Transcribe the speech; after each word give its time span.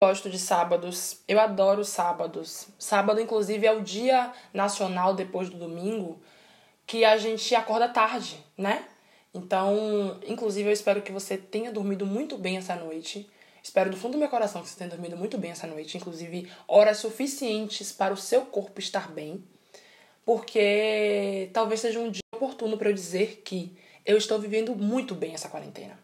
gosto 0.00 0.30
de 0.30 0.38
sábados, 0.38 1.22
eu 1.26 1.40
adoro 1.40 1.84
sábados. 1.84 2.68
Sábado, 2.78 3.20
inclusive, 3.20 3.66
é 3.66 3.72
o 3.72 3.82
dia 3.82 4.32
nacional 4.54 5.12
depois 5.14 5.50
do 5.50 5.58
domingo 5.58 6.20
que 6.86 7.04
a 7.04 7.18
gente 7.18 7.52
acorda 7.54 7.88
tarde, 7.88 8.42
né? 8.56 8.84
Então, 9.34 10.18
inclusive, 10.26 10.68
eu 10.68 10.72
espero 10.72 11.02
que 11.02 11.12
você 11.12 11.36
tenha 11.36 11.72
dormido 11.72 12.06
muito 12.06 12.38
bem 12.38 12.56
essa 12.56 12.76
noite. 12.76 13.28
Espero 13.60 13.90
do 13.90 13.96
fundo 13.96 14.12
do 14.12 14.18
meu 14.18 14.28
coração 14.28 14.62
que 14.62 14.68
você 14.68 14.78
tenha 14.78 14.90
dormido 14.90 15.16
muito 15.16 15.36
bem 15.36 15.50
essa 15.50 15.66
noite, 15.66 15.96
inclusive 15.96 16.50
horas 16.66 16.98
suficientes 16.98 17.92
para 17.92 18.14
o 18.14 18.16
seu 18.16 18.42
corpo 18.46 18.78
estar 18.78 19.10
bem, 19.10 19.44
porque 20.24 21.50
talvez 21.52 21.80
seja 21.80 21.98
um 21.98 22.10
dia 22.10 22.22
oportuno 22.34 22.78
para 22.78 22.88
eu 22.88 22.94
dizer 22.94 23.42
que 23.44 23.76
eu 24.06 24.16
estou 24.16 24.38
vivendo 24.38 24.74
muito 24.76 25.14
bem 25.14 25.34
essa 25.34 25.48
quarentena. 25.48 25.98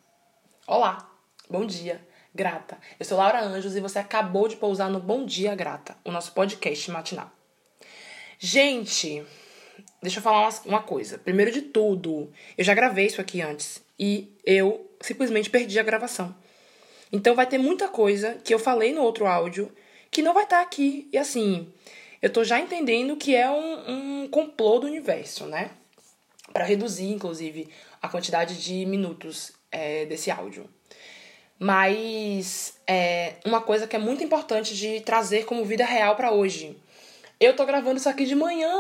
Olá, 0.67 1.09
bom 1.49 1.65
dia 1.65 2.05
grata. 2.35 2.77
Eu 2.99 3.07
sou 3.07 3.17
Laura 3.17 3.41
Anjos 3.43 3.77
e 3.77 3.81
você 3.81 3.99
acabou 3.99 4.49
de 4.49 4.57
pousar 4.57 4.91
no 4.91 4.99
Bom 4.99 5.25
Dia 5.25 5.55
Grata, 5.55 5.97
o 6.05 6.11
nosso 6.11 6.33
podcast 6.33 6.91
matinal. 6.91 7.31
Gente, 8.39 9.25
deixa 10.03 10.19
eu 10.19 10.23
falar 10.23 10.53
uma, 10.67 10.83
coisa. 10.83 11.17
Primeiro 11.17 11.53
de 11.53 11.63
tudo, 11.63 12.33
eu 12.59 12.65
já 12.65 12.75
gravei 12.75 13.07
isso 13.07 13.21
aqui 13.21 13.41
antes 13.41 13.81
e 13.99 14.37
eu 14.45 14.91
simplesmente 15.01 15.49
perdi 15.49 15.79
a 15.79 15.85
gravação. 15.85 16.35
Então 17.13 17.37
vai 17.37 17.47
ter 17.47 17.59
muita 17.59 17.87
coisa 17.87 18.35
que 18.43 18.53
eu 18.53 18.59
falei 18.59 18.93
no 18.93 19.03
outro 19.03 19.27
áudio 19.27 19.71
que 20.11 20.21
não 20.21 20.35
vai 20.35 20.43
estar 20.43 20.57
tá 20.57 20.63
aqui. 20.63 21.09
E 21.13 21.19
assim, 21.19 21.73
eu 22.21 22.31
tô 22.31 22.43
já 22.43 22.59
entendendo 22.59 23.17
que 23.17 23.37
é 23.37 23.49
um, 23.49 24.23
um 24.23 24.29
complô 24.29 24.81
do 24.81 24.89
universo, 24.89 25.47
né? 25.47 25.71
Para 26.53 26.65
reduzir, 26.65 27.11
inclusive, 27.11 27.69
a 28.03 28.09
quantidade 28.09 28.61
de 28.61 28.85
minutos 28.87 29.53
é, 29.71 30.05
desse 30.07 30.31
áudio. 30.31 30.69
Mas 31.59 32.79
é 32.87 33.35
uma 33.45 33.61
coisa 33.61 33.87
que 33.87 33.97
é 33.97 33.99
muito 33.99 34.23
importante 34.23 34.77
de 34.77 35.01
trazer 35.01 35.45
como 35.45 35.65
vida 35.65 35.85
real 35.85 36.17
para 36.17 36.33
hoje. 36.33 36.77
Eu 37.41 37.55
tô 37.55 37.65
gravando 37.67 37.97
isso 37.97 38.09
aqui 38.09 38.25
de 38.25 38.35
manhã! 38.35 38.71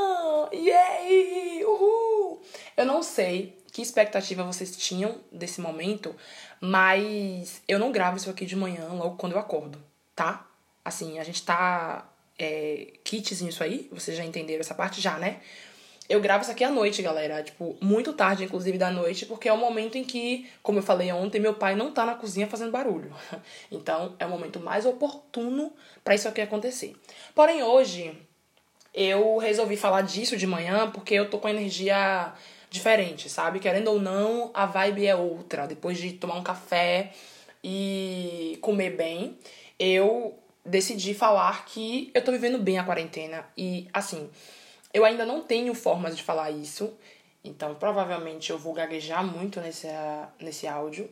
Yay! 0.52 1.64
Uhul! 1.64 2.40
Eu 2.76 2.84
não 2.84 3.02
sei 3.02 3.56
que 3.72 3.82
expectativa 3.82 4.44
vocês 4.44 4.76
tinham 4.76 5.16
desse 5.32 5.60
momento, 5.60 6.14
mas 6.60 7.60
eu 7.66 7.78
não 7.78 7.90
gravo 7.90 8.16
isso 8.16 8.30
aqui 8.30 8.46
de 8.46 8.54
manhã 8.54 8.86
logo 8.92 9.16
quando 9.16 9.32
eu 9.32 9.38
acordo, 9.38 9.82
tá? 10.14 10.46
Assim, 10.84 11.18
a 11.18 11.24
gente 11.24 11.42
tá 11.42 12.08
é, 12.38 12.92
kitzinho 13.02 13.48
isso 13.48 13.64
aí, 13.64 13.88
vocês 13.90 14.16
já 14.16 14.24
entenderam 14.24 14.60
essa 14.60 14.74
parte 14.74 15.00
já, 15.00 15.18
né? 15.18 15.40
Eu 16.06 16.20
gravo 16.20 16.42
isso 16.42 16.50
aqui 16.50 16.62
à 16.62 16.70
noite, 16.70 17.00
galera. 17.00 17.42
Tipo, 17.42 17.76
muito 17.80 18.12
tarde, 18.12 18.44
inclusive, 18.44 18.76
da 18.76 18.90
noite, 18.90 19.24
porque 19.24 19.48
é 19.48 19.52
o 19.52 19.56
momento 19.56 19.96
em 19.96 20.04
que, 20.04 20.46
como 20.62 20.78
eu 20.78 20.82
falei 20.82 21.10
ontem, 21.12 21.40
meu 21.40 21.54
pai 21.54 21.74
não 21.74 21.90
tá 21.90 22.04
na 22.04 22.14
cozinha 22.14 22.46
fazendo 22.46 22.70
barulho. 22.70 23.12
Então, 23.72 24.14
é 24.18 24.26
o 24.26 24.30
momento 24.30 24.60
mais 24.60 24.84
oportuno 24.84 25.72
para 26.04 26.14
isso 26.14 26.28
aqui 26.28 26.40
acontecer. 26.40 26.94
Porém, 27.34 27.62
hoje, 27.62 28.12
eu 28.92 29.38
resolvi 29.38 29.76
falar 29.76 30.02
disso 30.02 30.36
de 30.36 30.46
manhã 30.46 30.90
porque 30.90 31.14
eu 31.14 31.30
tô 31.30 31.38
com 31.38 31.48
energia 31.48 32.32
diferente, 32.68 33.30
sabe? 33.30 33.58
Querendo 33.58 33.88
ou 33.88 34.00
não, 34.00 34.50
a 34.52 34.66
vibe 34.66 35.06
é 35.06 35.16
outra. 35.16 35.66
Depois 35.66 35.98
de 35.98 36.12
tomar 36.12 36.36
um 36.36 36.42
café 36.42 37.12
e 37.62 38.58
comer 38.60 38.90
bem, 38.90 39.38
eu 39.78 40.38
decidi 40.64 41.14
falar 41.14 41.64
que 41.64 42.10
eu 42.14 42.22
tô 42.22 42.30
vivendo 42.30 42.58
bem 42.58 42.78
a 42.78 42.84
quarentena. 42.84 43.46
E, 43.56 43.88
assim 43.92 44.30
eu 44.94 45.04
ainda 45.04 45.26
não 45.26 45.42
tenho 45.42 45.74
formas 45.74 46.16
de 46.16 46.22
falar 46.22 46.52
isso, 46.52 46.96
então 47.42 47.74
provavelmente 47.74 48.50
eu 48.50 48.58
vou 48.58 48.72
gaguejar 48.72 49.26
muito 49.26 49.60
nesse, 49.60 49.88
nesse 50.38 50.68
áudio. 50.68 51.10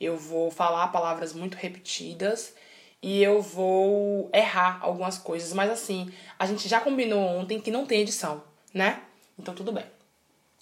Eu 0.00 0.16
vou 0.16 0.50
falar 0.50 0.88
palavras 0.88 1.34
muito 1.34 1.56
repetidas 1.56 2.54
e 3.02 3.22
eu 3.22 3.42
vou 3.42 4.30
errar 4.32 4.78
algumas 4.80 5.18
coisas, 5.18 5.52
mas 5.52 5.70
assim, 5.70 6.10
a 6.38 6.46
gente 6.46 6.66
já 6.68 6.80
combinou 6.80 7.20
ontem 7.20 7.60
que 7.60 7.70
não 7.70 7.84
tem 7.84 8.00
edição, 8.00 8.42
né? 8.72 9.02
Então 9.38 9.54
tudo 9.54 9.72
bem. 9.72 9.84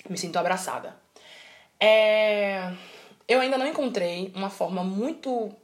Me 0.09 0.19
sinto 0.19 0.37
abraçada. 0.37 0.97
É... 1.78 2.72
Eu 3.28 3.41
ainda 3.41 3.59
não 3.59 3.66
encontrei 3.66 4.32
uma 4.34 4.50
forma 4.50 4.82
muito. 4.82 5.55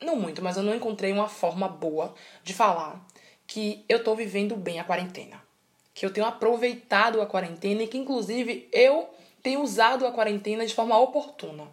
Não 0.00 0.16
muito, 0.16 0.42
mas 0.42 0.56
eu 0.56 0.62
não 0.62 0.74
encontrei 0.74 1.12
uma 1.12 1.28
forma 1.28 1.68
boa 1.68 2.14
de 2.44 2.52
falar 2.52 3.04
que 3.46 3.84
eu 3.88 4.04
tô 4.04 4.14
vivendo 4.14 4.56
bem 4.56 4.80
a 4.80 4.84
quarentena 4.84 5.41
que 5.94 6.06
eu 6.06 6.12
tenho 6.12 6.26
aproveitado 6.26 7.20
a 7.20 7.26
quarentena 7.26 7.82
e 7.82 7.86
que, 7.86 7.98
inclusive, 7.98 8.68
eu 8.72 9.08
tenho 9.42 9.62
usado 9.62 10.06
a 10.06 10.12
quarentena 10.12 10.64
de 10.64 10.74
forma 10.74 10.98
oportuna. 10.98 11.68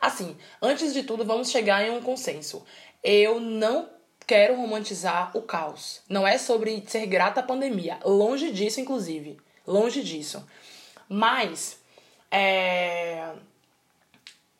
Assim, 0.00 0.36
antes 0.60 0.92
de 0.92 1.02
tudo, 1.02 1.24
vamos 1.24 1.50
chegar 1.50 1.86
em 1.86 1.90
um 1.90 2.02
consenso. 2.02 2.64
Eu 3.02 3.40
não 3.40 3.88
quero 4.26 4.56
romantizar 4.56 5.36
o 5.36 5.42
caos. 5.42 6.00
Não 6.08 6.26
é 6.26 6.38
sobre 6.38 6.82
ser 6.86 7.06
grata 7.06 7.40
à 7.40 7.42
pandemia. 7.42 7.98
Longe 8.04 8.50
disso, 8.50 8.80
inclusive. 8.80 9.38
Longe 9.66 10.02
disso. 10.02 10.44
Mas, 11.08 11.78
é... 12.30 13.30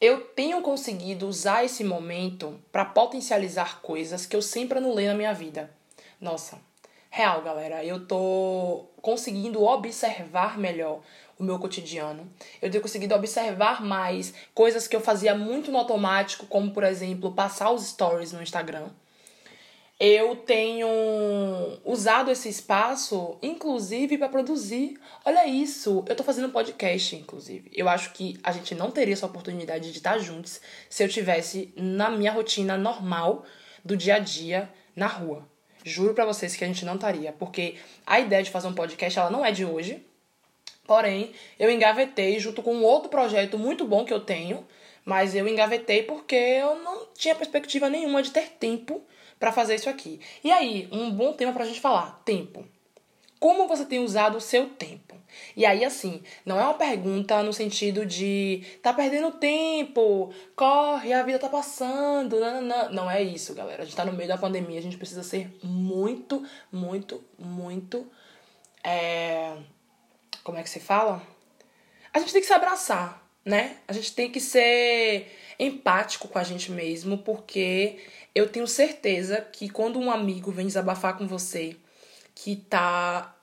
eu 0.00 0.20
tenho 0.20 0.60
conseguido 0.62 1.26
usar 1.26 1.64
esse 1.64 1.82
momento 1.82 2.60
para 2.70 2.84
potencializar 2.84 3.80
coisas 3.80 4.26
que 4.26 4.36
eu 4.36 4.42
sempre 4.42 4.78
anulei 4.78 5.06
na 5.06 5.14
minha 5.14 5.32
vida. 5.32 5.70
Nossa, 6.20 6.60
Real, 7.14 7.42
galera, 7.42 7.84
eu 7.84 8.06
tô 8.06 8.86
conseguindo 9.02 9.62
observar 9.62 10.58
melhor 10.58 11.02
o 11.38 11.42
meu 11.42 11.58
cotidiano. 11.58 12.26
Eu 12.62 12.70
tenho 12.70 12.80
conseguido 12.80 13.14
observar 13.14 13.84
mais 13.84 14.32
coisas 14.54 14.88
que 14.88 14.96
eu 14.96 15.00
fazia 15.02 15.34
muito 15.34 15.70
no 15.70 15.76
automático, 15.76 16.46
como 16.46 16.70
por 16.72 16.82
exemplo, 16.82 17.30
passar 17.34 17.70
os 17.70 17.84
stories 17.84 18.32
no 18.32 18.42
Instagram. 18.42 18.88
Eu 20.00 20.36
tenho 20.36 20.88
usado 21.84 22.30
esse 22.30 22.48
espaço, 22.48 23.36
inclusive, 23.42 24.16
para 24.16 24.30
produzir. 24.30 24.98
Olha 25.22 25.46
isso, 25.46 26.02
eu 26.08 26.16
tô 26.16 26.24
fazendo 26.24 26.48
podcast, 26.48 27.14
inclusive. 27.14 27.70
Eu 27.74 27.90
acho 27.90 28.14
que 28.14 28.40
a 28.42 28.52
gente 28.52 28.74
não 28.74 28.90
teria 28.90 29.12
essa 29.12 29.26
oportunidade 29.26 29.92
de 29.92 29.98
estar 29.98 30.16
juntos 30.16 30.62
se 30.88 31.04
eu 31.04 31.10
tivesse 31.10 31.74
na 31.76 32.10
minha 32.10 32.32
rotina 32.32 32.78
normal 32.78 33.44
do 33.84 33.98
dia 33.98 34.14
a 34.14 34.18
dia 34.18 34.72
na 34.96 35.08
rua. 35.08 35.51
Juro 35.84 36.14
para 36.14 36.24
vocês 36.24 36.54
que 36.54 36.64
a 36.64 36.66
gente 36.66 36.84
não 36.84 36.94
estaria, 36.94 37.32
porque 37.32 37.76
a 38.06 38.20
ideia 38.20 38.42
de 38.42 38.50
fazer 38.50 38.68
um 38.68 38.74
podcast 38.74 39.18
ela 39.18 39.30
não 39.30 39.44
é 39.44 39.50
de 39.50 39.64
hoje. 39.64 40.04
Porém, 40.86 41.32
eu 41.58 41.70
engavetei 41.70 42.38
junto 42.38 42.62
com 42.62 42.74
um 42.74 42.84
outro 42.84 43.08
projeto 43.08 43.58
muito 43.58 43.84
bom 43.84 44.04
que 44.04 44.12
eu 44.12 44.20
tenho, 44.20 44.66
mas 45.04 45.34
eu 45.34 45.48
engavetei 45.48 46.02
porque 46.02 46.34
eu 46.34 46.76
não 46.76 47.06
tinha 47.14 47.34
perspectiva 47.34 47.88
nenhuma 47.88 48.22
de 48.22 48.30
ter 48.30 48.50
tempo 48.50 49.02
para 49.38 49.52
fazer 49.52 49.74
isso 49.74 49.88
aqui. 49.88 50.20
E 50.44 50.50
aí, 50.50 50.88
um 50.92 51.10
bom 51.10 51.32
tema 51.32 51.52
pra 51.52 51.64
gente 51.64 51.80
falar, 51.80 52.22
tempo. 52.24 52.64
Como 53.42 53.66
você 53.66 53.84
tem 53.84 53.98
usado 53.98 54.38
o 54.38 54.40
seu 54.40 54.68
tempo? 54.68 55.16
E 55.56 55.66
aí, 55.66 55.84
assim, 55.84 56.22
não 56.46 56.60
é 56.60 56.62
uma 56.62 56.74
pergunta 56.74 57.42
no 57.42 57.52
sentido 57.52 58.06
de 58.06 58.62
tá 58.80 58.92
perdendo 58.92 59.32
tempo, 59.32 60.32
corre, 60.54 61.12
a 61.12 61.24
vida 61.24 61.40
tá 61.40 61.48
passando. 61.48 62.38
Não, 62.38 62.62
não, 62.62 62.92
não 62.92 63.10
é 63.10 63.20
isso, 63.20 63.52
galera. 63.52 63.82
A 63.82 63.84
gente 63.84 63.96
tá 63.96 64.04
no 64.04 64.12
meio 64.12 64.28
da 64.28 64.38
pandemia, 64.38 64.78
a 64.78 64.82
gente 64.82 64.96
precisa 64.96 65.24
ser 65.24 65.50
muito, 65.60 66.46
muito, 66.70 67.20
muito. 67.36 68.06
É... 68.84 69.56
Como 70.44 70.56
é 70.56 70.62
que 70.62 70.70
se 70.70 70.78
fala? 70.78 71.20
A 72.14 72.20
gente 72.20 72.32
tem 72.32 72.42
que 72.42 72.46
se 72.46 72.54
abraçar, 72.54 73.28
né? 73.44 73.78
A 73.88 73.92
gente 73.92 74.14
tem 74.14 74.30
que 74.30 74.38
ser 74.38 75.36
empático 75.58 76.28
com 76.28 76.38
a 76.38 76.44
gente 76.44 76.70
mesmo, 76.70 77.18
porque 77.18 77.98
eu 78.36 78.48
tenho 78.48 78.68
certeza 78.68 79.40
que 79.40 79.68
quando 79.68 79.98
um 79.98 80.12
amigo 80.12 80.52
vem 80.52 80.68
desabafar 80.68 81.18
com 81.18 81.26
você 81.26 81.76
que 82.34 82.56
tá 82.56 83.36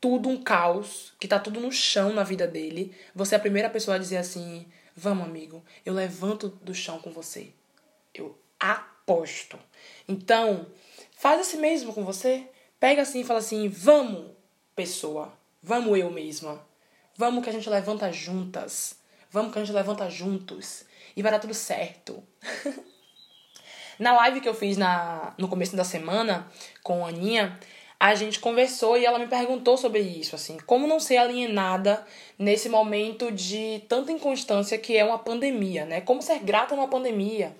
tudo 0.00 0.28
um 0.28 0.42
caos, 0.42 1.12
que 1.18 1.28
tá 1.28 1.38
tudo 1.38 1.60
no 1.60 1.72
chão 1.72 2.12
na 2.12 2.22
vida 2.22 2.46
dele, 2.46 2.94
você 3.14 3.34
é 3.34 3.38
a 3.38 3.40
primeira 3.40 3.70
pessoa 3.70 3.96
a 3.96 3.98
dizer 3.98 4.18
assim: 4.18 4.66
"Vamos, 4.94 5.26
amigo, 5.26 5.64
eu 5.84 5.94
levanto 5.94 6.48
do 6.48 6.74
chão 6.74 6.98
com 7.00 7.10
você". 7.10 7.52
Eu 8.14 8.38
aposto. 8.58 9.58
Então, 10.06 10.66
faz 11.16 11.40
assim 11.40 11.58
mesmo 11.58 11.92
com 11.92 12.04
você. 12.04 12.48
Pega 12.80 13.02
assim 13.02 13.20
e 13.20 13.24
fala 13.24 13.40
assim: 13.40 13.68
"Vamos, 13.68 14.30
pessoa. 14.74 15.32
Vamos 15.62 15.98
eu 15.98 16.10
mesma. 16.10 16.64
Vamos 17.16 17.42
que 17.42 17.50
a 17.50 17.52
gente 17.52 17.68
levanta 17.68 18.12
juntas. 18.12 18.96
Vamos 19.30 19.52
que 19.52 19.58
a 19.58 19.64
gente 19.64 19.74
levanta 19.74 20.08
juntos 20.08 20.84
e 21.16 21.22
vai 21.22 21.32
dar 21.32 21.40
tudo 21.40 21.54
certo". 21.54 22.22
na 23.98 24.12
live 24.12 24.40
que 24.40 24.48
eu 24.48 24.54
fiz 24.54 24.76
na, 24.76 25.34
no 25.36 25.48
começo 25.48 25.74
da 25.74 25.84
semana 25.84 26.46
com 26.82 27.04
a 27.04 27.08
Aninha, 27.08 27.58
a 28.00 28.14
gente 28.14 28.38
conversou 28.38 28.96
e 28.96 29.04
ela 29.04 29.18
me 29.18 29.26
perguntou 29.26 29.76
sobre 29.76 30.00
isso, 30.00 30.36
assim, 30.36 30.56
como 30.66 30.86
não 30.86 31.00
ser 31.00 31.16
alienada 31.16 32.06
nesse 32.38 32.68
momento 32.68 33.32
de 33.32 33.82
tanta 33.88 34.12
inconstância 34.12 34.78
que 34.78 34.96
é 34.96 35.04
uma 35.04 35.18
pandemia, 35.18 35.84
né? 35.84 36.00
Como 36.00 36.22
ser 36.22 36.38
grata 36.38 36.76
numa 36.76 36.86
pandemia. 36.86 37.54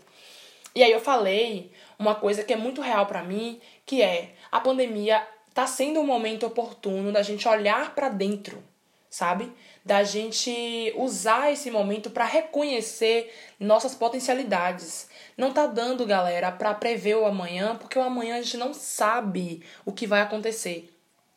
E 0.75 0.83
aí 0.83 0.93
eu 0.93 1.01
falei 1.01 1.73
uma 1.99 2.15
coisa 2.15 2.45
que 2.45 2.53
é 2.53 2.57
muito 2.57 2.81
real 2.81 3.07
para 3.07 3.25
mim, 3.25 3.61
que 3.85 4.01
é 4.01 4.35
a 4.53 4.61
pandemia 4.61 5.27
tá 5.53 5.67
sendo 5.67 5.99
um 5.99 6.07
momento 6.07 6.47
oportuno 6.47 7.11
da 7.11 7.21
gente 7.21 7.49
olhar 7.49 7.93
para 7.93 8.09
dentro, 8.09 8.63
sabe? 9.11 9.51
Da 9.85 10.03
gente 10.03 10.93
usar 10.97 11.53
esse 11.53 11.71
momento 11.71 12.11
para 12.11 12.25
reconhecer 12.25 13.33
nossas 13.59 13.95
potencialidades. 13.95 15.09
Não 15.37 15.53
tá 15.53 15.67
dando, 15.67 16.05
galera, 16.05 16.53
para 16.53 16.75
prever 16.75 17.17
o 17.17 17.27
amanhã, 17.27 17.77
porque 17.77 17.99
o 17.99 18.03
amanhã 18.03 18.37
a 18.37 18.43
gente 18.43 18.57
não 18.57 18.75
sabe 18.75 19.63
o 19.85 19.93
que 19.93 20.07
vai 20.07 20.21
acontecer. 20.21 20.91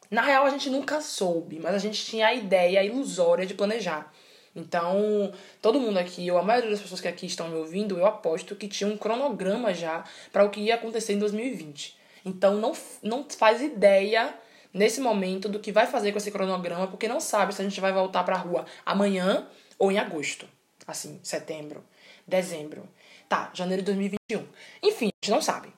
Na 0.10 0.22
real, 0.22 0.46
a 0.46 0.50
gente 0.50 0.70
nunca 0.70 1.00
soube, 1.00 1.60
mas 1.60 1.74
a 1.74 1.80
gente 1.80 2.04
tinha 2.04 2.28
a 2.28 2.34
ideia 2.34 2.84
ilusória 2.84 3.46
de 3.46 3.54
planejar. 3.54 4.12
Então, 4.54 5.32
todo 5.62 5.80
mundo 5.80 5.98
aqui, 5.98 6.30
ou 6.30 6.38
a 6.38 6.44
maioria 6.44 6.70
das 6.70 6.82
pessoas 6.82 7.00
que 7.00 7.08
aqui 7.08 7.26
estão 7.26 7.48
me 7.48 7.56
ouvindo, 7.56 7.98
eu 7.98 8.06
aposto 8.06 8.56
que 8.56 8.68
tinha 8.68 8.90
um 8.90 8.98
cronograma 8.98 9.74
já 9.74 10.04
para 10.32 10.44
o 10.44 10.50
que 10.50 10.60
ia 10.60 10.76
acontecer 10.76 11.14
em 11.14 11.20
2020. 11.20 11.98
Então, 12.26 12.58
não, 12.58 12.74
não 13.02 13.26
faz 13.30 13.62
ideia 13.62 14.34
nesse 14.74 15.02
momento 15.02 15.50
do 15.50 15.60
que 15.60 15.72
vai 15.72 15.88
fazer 15.88 16.12
com 16.12 16.18
esse 16.18 16.32
cronograma, 16.32 16.88
porque 16.88 17.08
não 17.08 17.20
sabe 17.20 17.54
se 17.54 17.62
a 17.62 17.66
gente 17.66 17.82
vai 17.82 17.92
voltar 17.92 18.24
para 18.24 18.36
a 18.36 18.40
rua 18.40 18.66
amanhã 18.86 19.48
ou 19.78 19.92
em 19.92 20.00
agosto. 20.00 20.48
Assim, 20.88 21.20
setembro, 21.24 21.84
dezembro. 22.28 22.88
Tá, 23.28 23.50
janeiro 23.54 23.82
de 23.82 23.88
2021. 23.88 24.48
Enfim, 24.84 25.08
a 25.08 25.26
gente 25.26 25.32
não 25.32 25.42
sabe. 25.42 25.74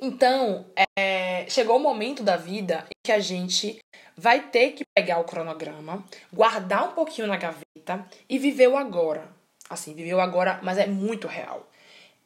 Então, 0.00 0.66
é, 0.96 1.46
chegou 1.48 1.76
o 1.76 1.80
momento 1.80 2.22
da 2.22 2.36
vida 2.36 2.86
em 2.86 2.98
que 3.02 3.10
a 3.10 3.18
gente 3.18 3.78
vai 4.16 4.48
ter 4.48 4.72
que 4.72 4.84
pegar 4.94 5.18
o 5.18 5.24
cronograma, 5.24 6.04
guardar 6.32 6.88
um 6.88 6.92
pouquinho 6.92 7.26
na 7.26 7.36
gaveta 7.36 8.06
e 8.28 8.38
viver 8.38 8.68
o 8.68 8.76
agora. 8.76 9.28
Assim, 9.68 9.94
viver 9.94 10.14
o 10.14 10.20
agora, 10.20 10.60
mas 10.62 10.78
é 10.78 10.86
muito 10.86 11.26
real. 11.26 11.68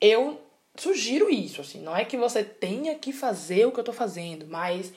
Eu 0.01 0.41
sugiro 0.77 1.31
isso, 1.31 1.61
assim, 1.61 1.81
não 1.81 1.97
é 1.97 2.05
que 2.05 2.17
você 2.17 2.43
tenha 2.43 2.95
que 2.95 3.13
fazer 3.13 3.67
o 3.67 3.73
que 3.73 3.81
eu 3.81 3.85
tô 3.85 3.93
fazendo, 3.93 4.47
mas 4.47 4.93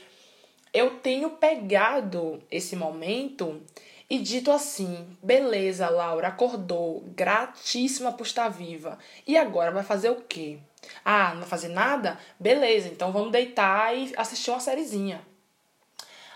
eu 0.76 1.00
tenho 1.00 1.32
pegado 1.32 2.44
esse 2.52 2.76
momento 2.76 3.62
e 4.10 4.20
dito 4.20 4.52
assim: 4.52 5.18
beleza, 5.24 5.90
Laura, 5.90 6.28
acordou, 6.28 7.04
gratíssima 7.16 8.12
por 8.12 8.26
estar 8.26 8.50
viva. 8.50 9.00
E 9.26 9.38
agora 9.38 9.72
vai 9.72 9.84
fazer 9.84 10.10
o 10.10 10.22
quê? 10.22 10.60
Ah, 11.04 11.32
não 11.32 11.40
vai 11.42 11.50
fazer 11.50 11.70
nada? 11.70 12.20
Beleza, 12.40 12.90
então 12.90 13.12
vamos 13.12 13.32
deitar 13.32 13.96
e 13.96 14.14
assistir 14.18 14.52
uma 14.52 14.60
sériezinha. 14.60 15.26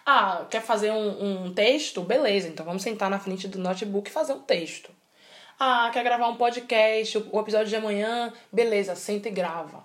Ah, 0.06 0.48
quer 0.50 0.62
fazer 0.62 0.92
um, 0.92 1.46
um 1.46 1.54
texto? 1.54 2.02
Beleza, 2.02 2.48
então 2.48 2.66
vamos 2.66 2.82
sentar 2.82 3.10
na 3.10 3.20
frente 3.20 3.48
do 3.48 3.60
notebook 3.60 4.10
e 4.10 4.14
fazer 4.14 4.34
um 4.34 4.40
texto. 4.40 4.92
Ah, 5.60 5.90
quer 5.94 6.04
gravar 6.04 6.30
um 6.30 6.38
podcast, 6.38 7.18
o 7.32 7.40
episódio 7.40 7.68
de 7.68 7.76
amanhã? 7.76 8.34
Beleza, 8.52 8.96
senta 8.96 9.28
e 9.28 9.32
grava. 9.32 9.84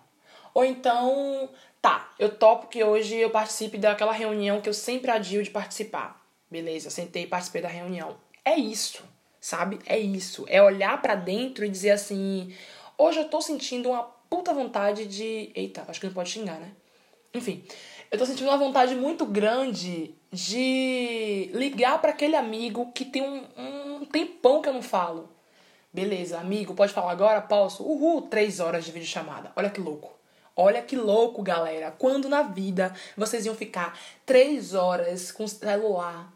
Ou 0.54 0.64
então, 0.64 1.48
tá, 1.84 2.14
eu 2.18 2.34
topo 2.34 2.68
que 2.68 2.82
hoje 2.82 3.14
eu 3.14 3.28
participe 3.28 3.76
daquela 3.76 4.10
reunião 4.10 4.58
que 4.58 4.70
eu 4.70 4.72
sempre 4.72 5.10
adio 5.10 5.42
de 5.42 5.50
participar. 5.50 6.18
Beleza, 6.50 6.88
sentei 6.88 7.24
e 7.24 7.26
participei 7.26 7.60
da 7.60 7.68
reunião. 7.68 8.16
É 8.42 8.56
isso, 8.56 9.04
sabe? 9.38 9.78
É 9.84 9.98
isso. 9.98 10.46
É 10.48 10.62
olhar 10.62 11.02
para 11.02 11.14
dentro 11.14 11.62
e 11.62 11.68
dizer 11.68 11.90
assim: 11.90 12.56
hoje 12.96 13.18
eu 13.18 13.28
tô 13.28 13.42
sentindo 13.42 13.90
uma 13.90 14.02
puta 14.02 14.54
vontade 14.54 15.04
de. 15.04 15.52
Eita, 15.54 15.84
acho 15.86 16.00
que 16.00 16.06
não 16.06 16.14
pode 16.14 16.30
xingar, 16.30 16.58
né? 16.58 16.72
Enfim, 17.34 17.62
eu 18.10 18.16
tô 18.18 18.24
sentindo 18.24 18.48
uma 18.48 18.56
vontade 18.56 18.94
muito 18.94 19.26
grande 19.26 20.14
de 20.32 21.50
ligar 21.52 22.00
para 22.00 22.12
aquele 22.12 22.34
amigo 22.34 22.92
que 22.92 23.04
tem 23.04 23.20
um, 23.20 23.44
um 23.98 24.06
tempão 24.06 24.62
que 24.62 24.70
eu 24.70 24.72
não 24.72 24.82
falo. 24.82 25.28
Beleza, 25.92 26.38
amigo, 26.38 26.72
pode 26.72 26.94
falar 26.94 27.12
agora? 27.12 27.42
Posso? 27.42 27.82
Uhul, 27.84 28.22
três 28.22 28.58
horas 28.58 28.86
de 28.86 28.90
videochamada. 28.90 29.52
Olha 29.54 29.68
que 29.68 29.82
louco. 29.82 30.13
Olha 30.56 30.82
que 30.82 30.96
louco, 30.96 31.42
galera. 31.42 31.90
Quando 31.90 32.28
na 32.28 32.42
vida 32.42 32.94
vocês 33.16 33.44
iam 33.44 33.54
ficar 33.54 33.98
três 34.24 34.72
horas 34.72 35.32
com 35.32 35.44
o 35.44 35.48
celular, 35.48 36.32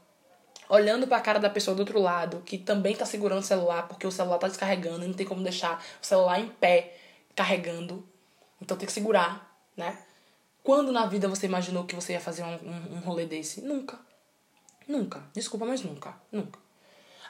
olhando 0.69 1.07
para 1.07 1.19
a 1.19 1.21
cara 1.21 1.39
da 1.39 1.49
pessoa 1.49 1.75
do 1.75 1.81
outro 1.81 2.01
lado, 2.01 2.43
que 2.45 2.59
também 2.59 2.97
tá 2.97 3.07
segurando 3.07 3.41
o 3.41 3.47
celular, 3.47 3.87
porque 3.87 4.07
o 4.07 4.13
celular 4.13 4.39
tá 4.39 4.49
descarregando 4.49 5.05
e 5.05 5.09
não 5.09 5.15
tem 5.15 5.27
como 5.27 5.43
deixar 5.43 5.83
o 6.03 6.07
celular 6.07 6.41
em 6.41 6.49
pé 6.49 6.97
carregando. 7.35 8.05
Então 8.61 8.77
tem 8.77 8.87
que 8.87 8.93
segurar, 8.93 9.57
né? 9.77 9.97
Quando 10.65 10.93
na 10.93 11.07
vida 11.07 11.29
você 11.29 11.47
imaginou 11.47 11.85
que 11.85 11.95
você 11.95 12.13
ia 12.13 12.21
fazer 12.21 12.43
um, 12.43 12.55
um, 12.55 12.97
um 12.97 13.01
rolê 13.01 13.25
desse? 13.25 13.63
Nunca. 13.63 13.99
Nunca. 14.87 15.23
Desculpa, 15.33 15.65
mas 15.65 15.83
nunca. 15.83 16.15
Nunca. 16.33 16.59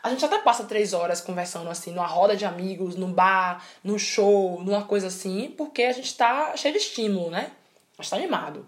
A 0.03 0.11
gente 0.11 0.25
até 0.25 0.39
passa 0.39 0.65
três 0.65 0.93
horas 0.93 1.21
conversando 1.21 1.69
assim, 1.69 1.91
numa 1.91 2.07
roda 2.07 2.37
de 2.37 2.45
amigos, 2.45 2.97
num 2.97 3.13
bar, 3.13 3.65
num 3.83 3.99
show, 3.99 4.63
numa 4.63 4.85
coisa 4.85 5.09
assim, 5.09 5.55
porque 5.57 5.83
a 5.83 5.93
gente 5.93 6.17
tá 6.17 6.57
cheio 6.57 6.75
de 6.75 6.81
estímulo, 6.81 7.31
né? 7.31 7.51
A 7.99 8.03
gente 8.03 8.11
tá 8.11 8.17
animado. 8.17 8.67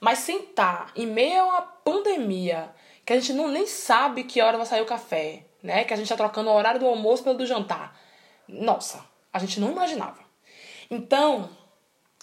Mas 0.00 0.20
sentar 0.20 0.92
em 0.96 1.06
meio 1.06 1.40
a 1.40 1.44
uma 1.44 1.62
pandemia, 1.62 2.70
que 3.04 3.12
a 3.12 3.20
gente 3.20 3.32
não 3.32 3.48
nem 3.48 3.66
sabe 3.66 4.24
que 4.24 4.40
hora 4.40 4.56
vai 4.56 4.66
sair 4.66 4.82
o 4.82 4.86
café, 4.86 5.46
né? 5.62 5.84
Que 5.84 5.94
a 5.94 5.96
gente 5.96 6.08
tá 6.08 6.16
trocando 6.16 6.50
o 6.50 6.54
horário 6.54 6.80
do 6.80 6.86
almoço 6.86 7.22
pelo 7.22 7.38
do 7.38 7.46
jantar. 7.46 7.98
Nossa, 8.48 9.04
a 9.32 9.38
gente 9.38 9.60
não 9.60 9.70
imaginava. 9.70 10.18
Então, 10.90 11.48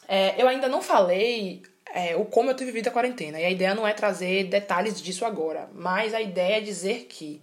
é, 0.08 0.42
eu 0.42 0.48
ainda 0.48 0.68
não 0.68 0.82
falei 0.82 1.64
é, 1.94 2.16
o 2.16 2.26
como 2.26 2.50
eu 2.50 2.56
tenho 2.56 2.70
vivido 2.70 2.88
a 2.88 2.92
quarentena. 2.92 3.40
E 3.40 3.46
a 3.46 3.50
ideia 3.50 3.76
não 3.76 3.88
é 3.88 3.94
trazer 3.94 4.46
detalhes 4.46 5.02
disso 5.02 5.26
agora, 5.26 5.70
mas 5.74 6.14
a 6.14 6.22
ideia 6.22 6.58
é 6.58 6.62
dizer 6.62 7.06
que 7.06 7.42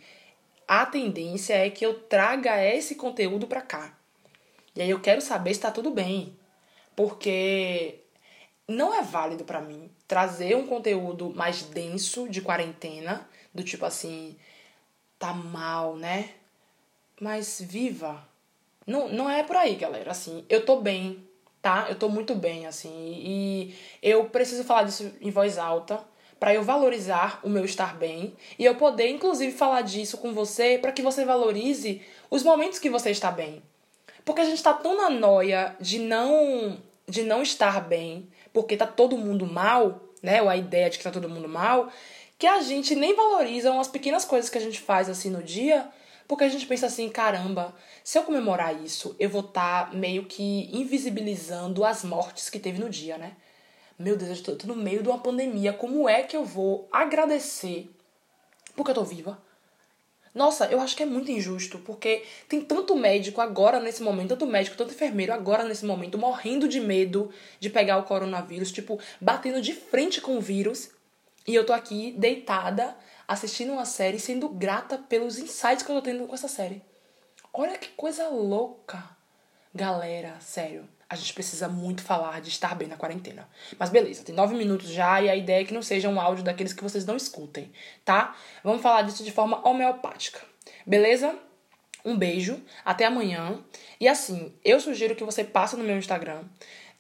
a 0.68 0.84
tendência 0.84 1.54
é 1.54 1.70
que 1.70 1.84
eu 1.84 1.98
traga 1.98 2.62
esse 2.62 2.94
conteúdo 2.94 3.46
para 3.46 3.62
cá. 3.62 3.96
E 4.76 4.82
aí 4.82 4.90
eu 4.90 5.00
quero 5.00 5.22
saber 5.22 5.54
se 5.54 5.60
tá 5.60 5.70
tudo 5.70 5.90
bem. 5.90 6.36
Porque 6.94 8.00
não 8.68 8.94
é 8.94 9.00
válido 9.00 9.44
para 9.44 9.62
mim 9.62 9.90
trazer 10.06 10.54
um 10.54 10.66
conteúdo 10.66 11.30
mais 11.34 11.62
denso 11.62 12.28
de 12.28 12.42
quarentena, 12.42 13.26
do 13.54 13.64
tipo 13.64 13.86
assim, 13.86 14.36
tá 15.18 15.32
mal, 15.32 15.96
né? 15.96 16.34
Mas 17.18 17.60
viva, 17.60 18.22
não, 18.86 19.08
não 19.08 19.30
é 19.30 19.42
por 19.42 19.56
aí, 19.56 19.74
galera. 19.74 20.10
Assim, 20.10 20.44
eu 20.48 20.64
tô 20.66 20.80
bem, 20.80 21.26
tá? 21.62 21.86
Eu 21.88 21.98
tô 21.98 22.08
muito 22.08 22.34
bem, 22.34 22.66
assim. 22.66 22.90
E 22.92 23.74
eu 24.02 24.28
preciso 24.28 24.64
falar 24.64 24.82
disso 24.82 25.10
em 25.20 25.30
voz 25.30 25.56
alta 25.56 26.04
para 26.38 26.54
eu 26.54 26.62
valorizar 26.62 27.40
o 27.42 27.48
meu 27.48 27.64
estar 27.64 27.96
bem 27.96 28.34
e 28.58 28.64
eu 28.64 28.74
poder, 28.74 29.08
inclusive, 29.08 29.52
falar 29.52 29.82
disso 29.82 30.18
com 30.18 30.32
você 30.32 30.78
para 30.78 30.92
que 30.92 31.02
você 31.02 31.24
valorize 31.24 32.00
os 32.30 32.42
momentos 32.42 32.78
que 32.78 32.90
você 32.90 33.10
está 33.10 33.30
bem. 33.30 33.62
Porque 34.24 34.40
a 34.40 34.44
gente 34.44 34.62
tá 34.62 34.74
tão 34.74 34.96
na 34.96 35.10
noia 35.10 35.76
de 35.80 35.98
não 35.98 36.78
de 37.08 37.22
não 37.22 37.42
estar 37.42 37.80
bem, 37.80 38.28
porque 38.52 38.76
tá 38.76 38.86
todo 38.86 39.16
mundo 39.16 39.46
mal, 39.46 39.98
né? 40.22 40.42
Ou 40.42 40.48
a 40.50 40.56
ideia 40.56 40.90
de 40.90 40.98
que 40.98 41.04
tá 41.04 41.10
todo 41.10 41.28
mundo 41.28 41.48
mal, 41.48 41.90
que 42.38 42.46
a 42.46 42.60
gente 42.60 42.94
nem 42.94 43.16
valoriza 43.16 43.72
umas 43.72 43.88
pequenas 43.88 44.26
coisas 44.26 44.50
que 44.50 44.58
a 44.58 44.60
gente 44.60 44.78
faz 44.78 45.08
assim 45.08 45.30
no 45.30 45.42
dia 45.42 45.90
porque 46.28 46.44
a 46.44 46.48
gente 46.48 46.66
pensa 46.66 46.84
assim, 46.86 47.08
caramba, 47.08 47.74
se 48.04 48.18
eu 48.18 48.22
comemorar 48.22 48.78
isso, 48.84 49.16
eu 49.18 49.30
vou 49.30 49.40
estar 49.40 49.86
tá 49.86 49.96
meio 49.96 50.26
que 50.26 50.68
invisibilizando 50.70 51.86
as 51.86 52.04
mortes 52.04 52.50
que 52.50 52.60
teve 52.60 52.78
no 52.78 52.90
dia, 52.90 53.16
né? 53.16 53.32
Meu 53.98 54.16
Deus, 54.16 54.46
eu 54.46 54.56
tô, 54.56 54.66
no 54.66 54.76
meio 54.76 55.02
de 55.02 55.08
uma 55.08 55.18
pandemia, 55.18 55.72
como 55.72 56.08
é 56.08 56.22
que 56.22 56.36
eu 56.36 56.44
vou 56.44 56.88
agradecer 56.92 57.90
porque 58.78 58.92
eu 58.92 58.94
tô 58.94 59.02
viva? 59.02 59.42
Nossa, 60.32 60.66
eu 60.66 60.80
acho 60.80 60.96
que 60.96 61.02
é 61.02 61.06
muito 61.06 61.32
injusto, 61.32 61.80
porque 61.80 62.22
tem 62.48 62.60
tanto 62.60 62.94
médico 62.94 63.40
agora 63.40 63.80
nesse 63.80 64.04
momento, 64.04 64.28
tanto 64.28 64.46
médico, 64.46 64.76
tanto 64.76 64.94
enfermeiro 64.94 65.32
agora 65.32 65.64
nesse 65.64 65.84
momento, 65.84 66.16
morrendo 66.16 66.68
de 66.68 66.78
medo 66.78 67.28
de 67.58 67.68
pegar 67.68 67.98
o 67.98 68.04
coronavírus, 68.04 68.70
tipo, 68.70 69.00
batendo 69.20 69.60
de 69.60 69.74
frente 69.74 70.20
com 70.20 70.36
o 70.36 70.40
vírus, 70.40 70.90
e 71.44 71.56
eu 71.56 71.66
tô 71.66 71.72
aqui 71.72 72.14
deitada 72.16 72.96
assistindo 73.26 73.72
uma 73.72 73.84
série 73.84 74.20
sendo 74.20 74.48
grata 74.48 74.96
pelos 74.96 75.38
insights 75.38 75.82
que 75.82 75.90
eu 75.90 75.96
tô 75.96 76.02
tendo 76.02 76.24
com 76.28 76.34
essa 76.34 76.46
série. 76.46 76.80
Olha 77.52 77.76
que 77.76 77.88
coisa 77.96 78.28
louca. 78.28 79.02
Galera, 79.74 80.36
sério. 80.40 80.88
A 81.10 81.16
gente 81.16 81.32
precisa 81.32 81.68
muito 81.68 82.02
falar 82.02 82.40
de 82.40 82.48
estar 82.48 82.74
bem 82.74 82.86
na 82.86 82.96
quarentena. 82.96 83.48
Mas 83.78 83.88
beleza, 83.88 84.22
tem 84.22 84.34
nove 84.34 84.54
minutos 84.54 84.88
já 84.88 85.20
e 85.22 85.30
a 85.30 85.36
ideia 85.36 85.62
é 85.62 85.64
que 85.64 85.72
não 85.72 85.82
seja 85.82 86.08
um 86.08 86.20
áudio 86.20 86.44
daqueles 86.44 86.72
que 86.72 86.82
vocês 86.82 87.06
não 87.06 87.16
escutem, 87.16 87.72
tá? 88.04 88.36
Vamos 88.62 88.82
falar 88.82 89.02
disso 89.02 89.24
de 89.24 89.32
forma 89.32 89.66
homeopática. 89.66 90.40
Beleza? 90.86 91.34
Um 92.04 92.16
beijo, 92.16 92.60
até 92.84 93.06
amanhã. 93.06 93.58
E 93.98 94.06
assim, 94.06 94.54
eu 94.64 94.80
sugiro 94.80 95.16
que 95.16 95.24
você 95.24 95.42
passe 95.42 95.76
no 95.76 95.84
meu 95.84 95.96
Instagram, 95.96 96.44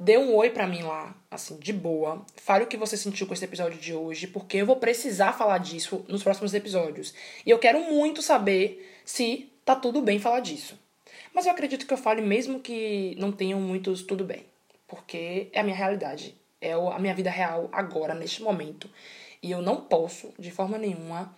Dê 0.00 0.16
um 0.16 0.32
oi 0.36 0.50
pra 0.50 0.64
mim 0.64 0.82
lá, 0.82 1.12
assim, 1.28 1.58
de 1.58 1.72
boa. 1.72 2.24
Fale 2.36 2.62
o 2.62 2.66
que 2.68 2.76
você 2.76 2.96
sentiu 2.96 3.26
com 3.26 3.34
esse 3.34 3.44
episódio 3.44 3.80
de 3.80 3.92
hoje, 3.92 4.28
porque 4.28 4.58
eu 4.58 4.66
vou 4.66 4.76
precisar 4.76 5.32
falar 5.32 5.58
disso 5.58 6.04
nos 6.06 6.22
próximos 6.22 6.54
episódios. 6.54 7.12
E 7.44 7.50
eu 7.50 7.58
quero 7.58 7.80
muito 7.80 8.22
saber 8.22 8.88
se 9.04 9.52
tá 9.64 9.74
tudo 9.74 10.00
bem 10.00 10.20
falar 10.20 10.38
disso. 10.38 10.78
Mas 11.38 11.46
eu 11.46 11.52
acredito 11.52 11.86
que 11.86 11.94
eu 11.94 11.96
fale 11.96 12.20
mesmo 12.20 12.58
que 12.58 13.14
não 13.16 13.30
tenham 13.30 13.60
muitos 13.60 14.02
tudo 14.02 14.24
bem, 14.24 14.44
porque 14.88 15.48
é 15.52 15.60
a 15.60 15.62
minha 15.62 15.76
realidade, 15.76 16.34
é 16.60 16.72
a 16.72 16.98
minha 16.98 17.14
vida 17.14 17.30
real 17.30 17.68
agora, 17.70 18.12
neste 18.12 18.42
momento. 18.42 18.90
E 19.40 19.52
eu 19.52 19.62
não 19.62 19.82
posso, 19.82 20.34
de 20.36 20.50
forma 20.50 20.76
nenhuma, 20.76 21.32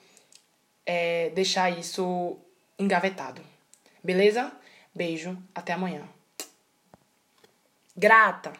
é, 0.87 1.28
deixar 1.35 1.69
isso 1.78 2.38
engavetado. 2.78 3.42
Beleza? 4.02 4.50
Beijo, 4.95 5.37
até 5.54 5.75
amanhã 5.75 6.09
grata 7.95 8.54